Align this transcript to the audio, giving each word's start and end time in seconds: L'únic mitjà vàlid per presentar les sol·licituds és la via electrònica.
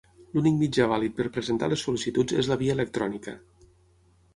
L'únic 0.37 0.55
mitjà 0.61 0.87
vàlid 0.93 1.15
per 1.21 1.27
presentar 1.37 1.71
les 1.75 1.85
sol·licituds 1.89 2.41
és 2.45 2.53
la 2.55 2.61
via 2.65 2.79
electrònica. 2.79 3.41